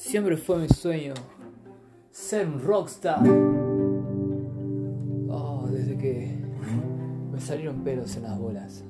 [0.00, 1.12] Siempre fue mi sueño
[2.10, 3.20] ser un rockstar.
[5.28, 6.42] Oh, desde que
[7.30, 8.82] me salieron pelos en las bolas.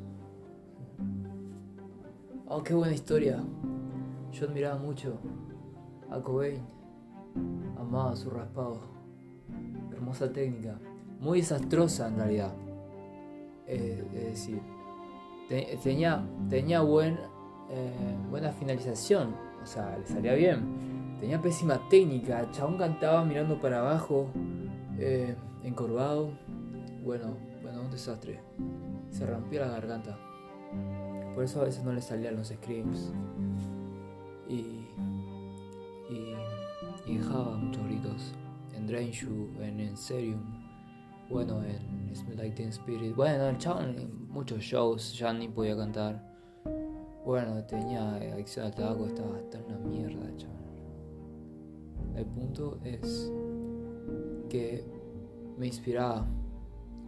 [2.47, 3.43] Oh, qué buena historia.
[4.31, 5.19] Yo admiraba mucho
[6.11, 6.63] a Cobain.
[7.77, 8.79] Amaba su raspado.
[9.93, 10.79] Hermosa técnica.
[11.19, 12.53] Muy desastrosa en realidad.
[13.67, 14.61] Eh, es decir,
[16.49, 17.19] tenía, buen,
[17.69, 19.35] eh, buena finalización.
[19.61, 20.90] O sea, le salía bien
[21.21, 24.31] Tenía pésima técnica, chabón cantaba mirando para abajo,
[24.99, 26.31] eh, encorvado.
[27.05, 28.41] Bueno, bueno, un desastre.
[29.11, 30.19] Se rompió la garganta.
[31.35, 33.13] Por eso a veces no le salían los screams.
[34.49, 34.87] Y.
[36.09, 36.35] Y.
[37.07, 38.35] Y dejaba muchos gritos.
[38.75, 39.13] En Drain
[39.61, 40.41] en Enserium.
[41.29, 43.15] Bueno, en Smell Like Teen Spirit.
[43.15, 46.25] Bueno, el chabón en muchos shows ya ni podía cantar.
[47.27, 50.60] Bueno, tenía adicción al tabaco, estaba hasta una mierda, chabón.
[52.17, 53.33] El punto es
[54.49, 54.85] que
[55.59, 56.27] me inspiraba,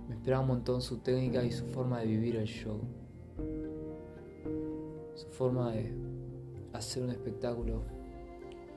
[0.08, 2.80] me inspiraba un montón su técnica y su forma de vivir el show.
[5.14, 5.92] Su forma de
[6.72, 7.82] hacer un espectáculo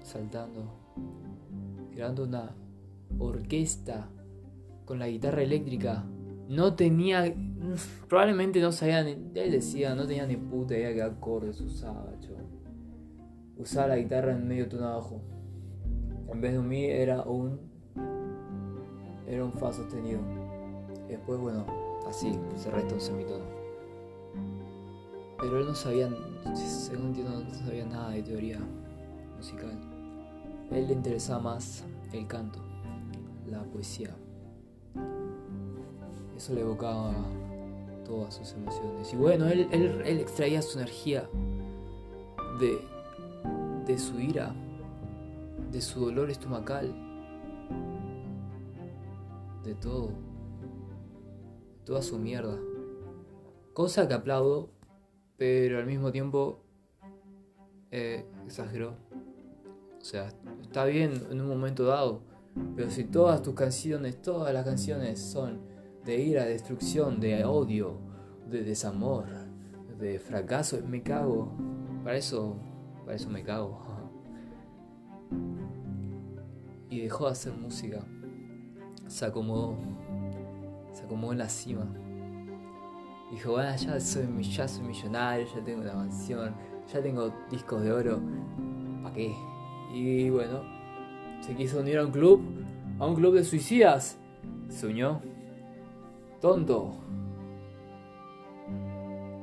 [0.03, 0.63] saltando,
[1.91, 2.55] creando una
[3.19, 4.09] orquesta
[4.85, 6.05] con la guitarra eléctrica.
[6.47, 7.33] No tenía,
[8.07, 12.11] probablemente no sabía, ni, él decía, no tenía ni puta idea qué acordes usaba,
[13.57, 15.21] Usaba la guitarra en medio tono abajo.
[16.35, 17.57] En vez de un mi era un.
[19.25, 20.19] Era un fa sostenido.
[21.07, 21.65] Después, bueno,
[22.09, 23.45] así, se resta un semitono.
[25.39, 26.09] Pero él no sabía,
[26.53, 28.59] según entiendo, no sabía nada de teoría
[29.37, 29.79] musical.
[30.71, 32.59] Él le interesaba más el canto,
[33.49, 34.13] la poesía.
[36.35, 37.13] Eso le evocaba
[38.03, 39.13] todas sus emociones.
[39.13, 41.29] Y bueno, él, él, él extraía su energía
[42.59, 42.81] de,
[43.85, 44.53] de su ira
[45.75, 46.95] de su dolor estomacal,
[49.61, 50.13] de todo,
[51.83, 52.57] toda su mierda.
[53.73, 54.69] Cosa que aplaudo,
[55.35, 56.63] pero al mismo tiempo
[57.91, 58.95] eh, exageró.
[59.99, 60.29] O sea,
[60.61, 62.21] está bien en un momento dado,
[62.77, 65.59] pero si todas tus canciones, todas las canciones son
[66.05, 67.97] de ira, de destrucción, de odio,
[68.49, 69.25] de desamor,
[69.99, 71.51] de fracaso, me cago.
[72.01, 72.55] Para eso,
[73.03, 73.81] para eso me cago
[76.89, 78.05] y dejó de hacer música.
[79.07, 79.77] Se acomodó,
[80.91, 81.85] se acomodó en la cima.
[83.31, 86.55] Dijo, bueno, ya soy, ya soy millonario, ya tengo una mansión,
[86.91, 88.19] ya tengo discos de oro,
[89.03, 89.35] ¿para qué?
[89.93, 90.61] Y bueno,
[91.41, 92.41] se quiso unir a un club,
[92.99, 94.17] a un club de suicidas.
[94.69, 95.21] Se unió.
[96.41, 96.95] Tonto.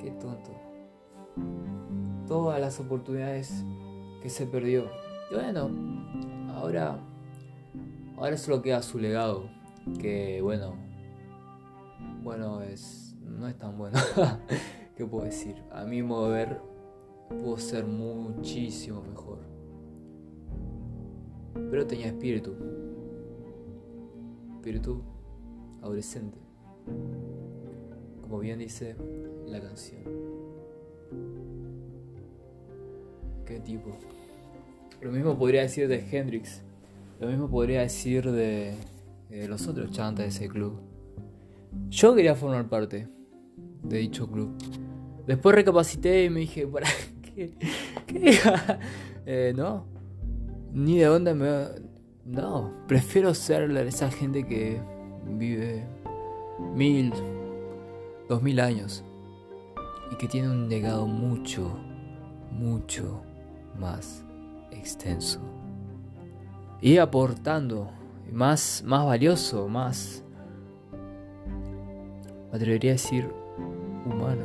[0.00, 0.50] Qué tonto.
[2.26, 3.64] Todas las oportunidades
[4.22, 4.86] que se perdió.
[5.30, 5.70] Y bueno,
[6.54, 6.98] ahora
[8.22, 9.50] Ahora solo queda su legado,
[9.98, 10.76] que bueno,
[12.22, 13.98] bueno, es, no es tan bueno.
[14.96, 15.56] ¿Qué puedo decir?
[15.72, 16.60] A mi modo de ver,
[17.30, 19.40] pudo ser muchísimo mejor.
[21.68, 22.54] Pero tenía espíritu.
[24.52, 25.02] Espíritu
[25.82, 26.38] adolescente.
[28.20, 28.94] Como bien dice
[29.48, 30.04] la canción.
[33.44, 33.90] ¿Qué tipo?
[35.00, 36.62] Lo mismo podría decir de Hendrix
[37.22, 38.74] lo mismo podría decir de,
[39.48, 40.80] los otros chantas de ese club.
[41.88, 43.08] Yo quería formar parte
[43.84, 44.50] de dicho club.
[45.24, 46.88] Después recapacité y me dije, ¿para
[47.22, 47.54] qué?
[48.08, 48.38] ¿Qué?
[49.24, 49.86] eh, no,
[50.72, 51.66] ni de dónde me...
[52.24, 54.80] No, prefiero ser esa gente que
[55.38, 55.86] vive
[56.74, 57.12] mil,
[58.28, 59.04] dos mil años
[60.10, 61.78] y que tiene un legado mucho,
[62.50, 63.22] mucho
[63.78, 64.24] más
[64.72, 65.51] extenso
[66.82, 67.92] y aportando
[68.32, 70.24] más, más valioso, más,
[72.50, 73.30] me atrevería a decir,
[74.04, 74.44] humano.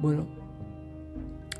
[0.00, 0.26] Bueno,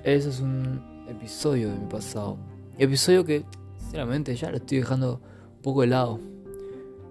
[0.03, 2.37] ese es un episodio de mi pasado.
[2.77, 3.45] Episodio que,
[3.79, 5.21] sinceramente, ya lo estoy dejando
[5.55, 6.19] un poco de lado.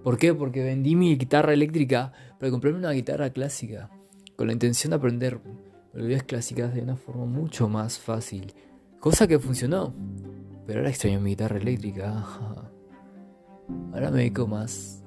[0.04, 0.34] ¿Por qué?
[0.34, 3.88] Porque vendí mi guitarra eléctrica para comprarme una guitarra clásica.
[4.36, 5.40] Con la intención de aprender
[5.94, 8.52] melodías clásicas de una forma mucho más fácil
[9.02, 9.92] Cosa que funcionó.
[10.64, 12.24] Pero ahora extraño mi guitarra eléctrica.
[13.92, 15.02] Ahora me dedico más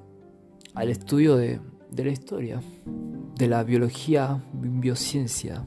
[0.74, 1.62] al estudio de,
[1.96, 2.62] la historia,
[3.36, 5.66] de la biología, biociencia.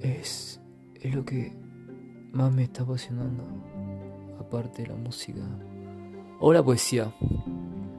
[0.00, 0.60] Es,
[0.96, 1.56] es lo que
[2.32, 3.42] más me está apasionando,
[4.38, 5.40] aparte de la música.
[6.40, 7.10] O la poesía,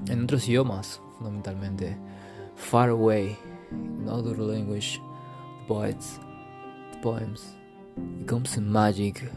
[0.08, 1.98] en otros idiomas, fundamentalmente.
[2.56, 3.36] Far away,
[3.72, 5.02] in other language,
[5.68, 6.20] poets
[7.02, 7.56] poems
[8.20, 9.30] becomes magic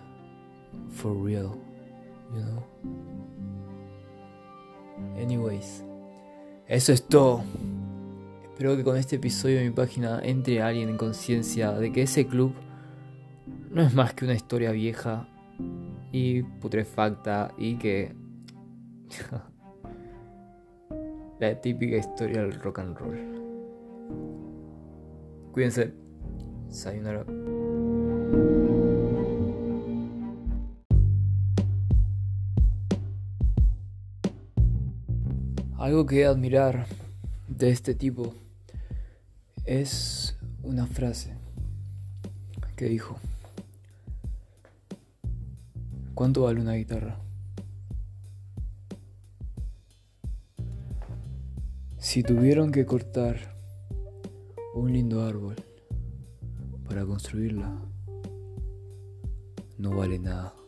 [0.90, 1.56] for real,
[2.32, 2.62] you know.
[5.16, 5.84] Anyways,
[6.69, 7.43] eso es todo.
[8.44, 12.26] Espero que con este episodio de mi página entre alguien en conciencia de que ese
[12.26, 12.52] club
[13.70, 15.28] no es más que una historia vieja
[16.12, 18.14] y putrefacta y que
[21.40, 23.19] la típica historia del rock and roll.
[25.52, 25.93] Cuídense.
[26.69, 27.25] Sayonara.
[35.85, 36.87] Algo que admirar
[37.47, 38.35] de este tipo
[39.67, 41.35] es una frase
[42.75, 43.17] que dijo.
[46.15, 47.19] ¿Cuánto vale una guitarra?
[51.99, 53.37] Si tuvieron que cortar
[54.75, 55.57] un lindo árbol
[56.89, 57.77] para construirla,
[59.79, 60.63] no vale nada.